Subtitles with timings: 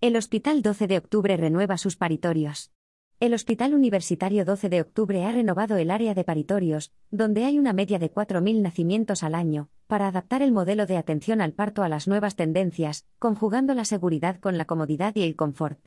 [0.00, 2.70] El Hospital 12 de Octubre renueva sus paritorios.
[3.18, 7.72] El Hospital Universitario 12 de Octubre ha renovado el área de paritorios, donde hay una
[7.72, 11.88] media de 4.000 nacimientos al año, para adaptar el modelo de atención al parto a
[11.88, 15.80] las nuevas tendencias, conjugando la seguridad con la comodidad y el confort.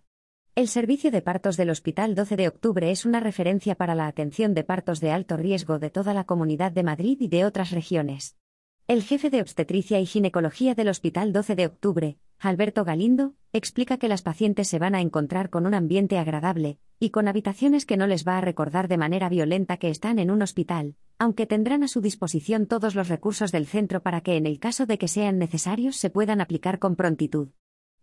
[0.55, 4.53] El servicio de partos del Hospital 12 de Octubre es una referencia para la atención
[4.53, 8.35] de partos de alto riesgo de toda la Comunidad de Madrid y de otras regiones.
[8.91, 14.09] El jefe de obstetricia y ginecología del Hospital 12 de Octubre, Alberto Galindo, explica que
[14.09, 18.05] las pacientes se van a encontrar con un ambiente agradable, y con habitaciones que no
[18.05, 21.87] les va a recordar de manera violenta que están en un hospital, aunque tendrán a
[21.87, 25.37] su disposición todos los recursos del centro para que en el caso de que sean
[25.37, 27.51] necesarios se puedan aplicar con prontitud.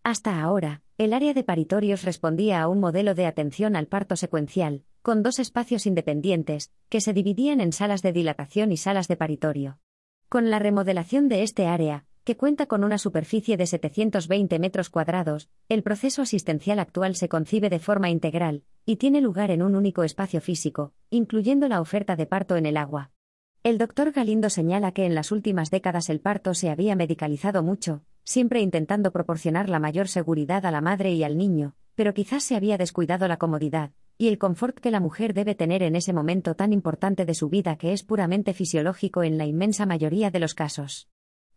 [0.04, 4.84] Hasta ahora, el área de paritorios respondía a un modelo de atención al parto secuencial,
[5.02, 9.78] con dos espacios independientes, que se dividían en salas de dilatación y salas de paritorio.
[10.28, 15.48] Con la remodelación de este área, que cuenta con una superficie de 720 metros cuadrados,
[15.70, 20.04] el proceso asistencial actual se concibe de forma integral, y tiene lugar en un único
[20.04, 23.10] espacio físico, incluyendo la oferta de parto en el agua.
[23.62, 28.02] El doctor Galindo señala que en las últimas décadas el parto se había medicalizado mucho,
[28.22, 32.54] siempre intentando proporcionar la mayor seguridad a la madre y al niño, pero quizás se
[32.54, 36.56] había descuidado la comodidad, y el confort que la mujer debe tener en ese momento
[36.56, 40.54] tan importante de su vida que es puramente fisiológico en la inmensa mayoría de los
[40.54, 41.08] casos.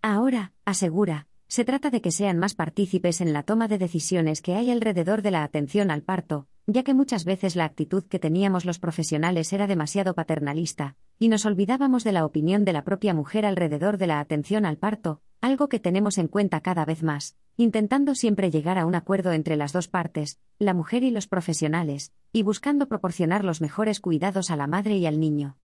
[0.04, 4.54] Ahora, asegura, se trata de que sean más partícipes en la toma de decisiones que
[4.54, 8.66] hay alrededor de la atención al parto, ya que muchas veces la actitud que teníamos
[8.66, 13.46] los profesionales era demasiado paternalista, y nos olvidábamos de la opinión de la propia mujer
[13.46, 18.16] alrededor de la atención al parto, algo que tenemos en cuenta cada vez más, intentando
[18.16, 22.44] siempre llegar a un acuerdo entre las dos partes, la mujer y los profesionales, y
[22.44, 25.58] buscando proporcionar los mejores cuidados a la madre y al niño.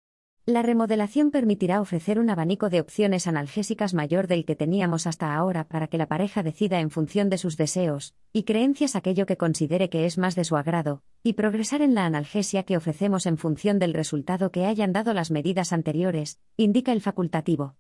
[0.49, 5.65] La remodelación permitirá ofrecer un abanico de opciones analgésicas mayor del que teníamos hasta ahora
[5.67, 9.89] para que la pareja decida en función de sus deseos y creencias aquello que considere
[9.89, 13.77] que es más de su agrado, y progresar en la analgesia que ofrecemos en función
[13.77, 17.75] del resultado que hayan dado las medidas anteriores, indica el facultativo.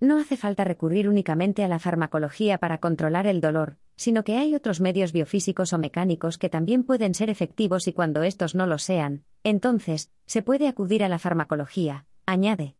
[0.00, 4.56] No hace falta recurrir únicamente a la farmacología para controlar el dolor, sino que hay
[4.56, 8.78] otros medios biofísicos o mecánicos que también pueden ser efectivos y cuando estos no lo
[8.78, 12.76] sean, entonces, se puede acudir a la farmacología, añade.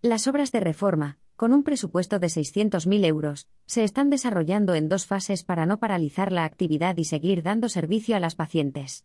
[0.00, 5.06] Las obras de reforma, con un presupuesto de 600.000 euros, se están desarrollando en dos
[5.06, 9.04] fases para no paralizar la actividad y seguir dando servicio a las pacientes.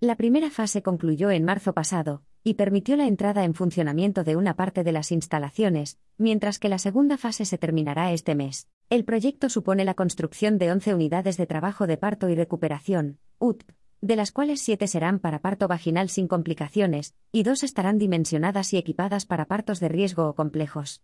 [0.00, 4.54] La primera fase concluyó en marzo pasado, y permitió la entrada en funcionamiento de una
[4.54, 8.68] parte de las instalaciones, mientras que la segunda fase se terminará este mes.
[8.90, 13.75] El proyecto supone la construcción de 11 unidades de trabajo de parto y recuperación, UTP,
[14.00, 18.76] de las cuales 7 serán para parto vaginal sin complicaciones, y dos estarán dimensionadas y
[18.76, 21.02] equipadas para partos de riesgo o complejos.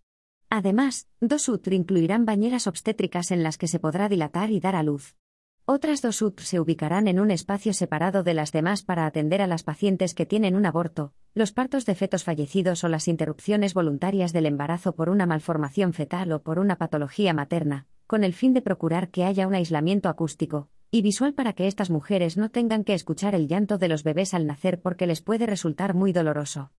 [0.51, 4.83] Además, dos UTR incluirán bañeras obstétricas en las que se podrá dilatar y dar a
[4.83, 5.17] luz.
[5.65, 9.47] Otras dos UTR se ubicarán en un espacio separado de las demás para atender a
[9.47, 14.33] las pacientes que tienen un aborto, los partos de fetos fallecidos o las interrupciones voluntarias
[14.33, 18.61] del embarazo por una malformación fetal o por una patología materna, con el fin de
[18.61, 22.93] procurar que haya un aislamiento acústico y visual para que estas mujeres no tengan que
[22.93, 26.71] escuchar el llanto de los bebés al nacer porque les puede resultar muy doloroso.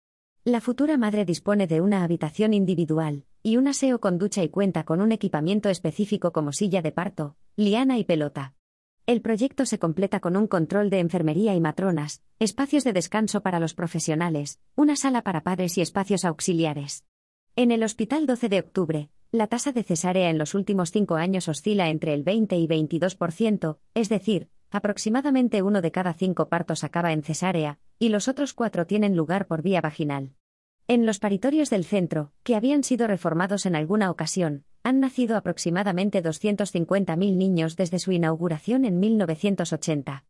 [0.45, 4.85] La futura madre dispone de una habitación individual y un aseo con ducha y cuenta
[4.85, 8.55] con un equipamiento específico como silla de parto, liana y pelota.
[9.07, 13.61] El proyecto se completa con un control de enfermería y matronas, espacios de descanso para
[13.61, 17.07] los profesionales, una sala para padres y espacios auxiliares.
[17.57, 21.49] En el Hospital 12 de Octubre, la tasa de cesárea en los últimos cinco años
[21.49, 27.15] oscila entre el 20 y 22%, es decir, aproximadamente uno de cada cinco partos acaba
[27.15, 30.35] en cesárea, y los otros cuatro tienen lugar por vía vaginal.
[30.87, 36.23] En los paritorios del centro, que habían sido reformados en alguna ocasión, han nacido aproximadamente
[36.23, 40.21] 250.000 niños desde su inauguración en 1980.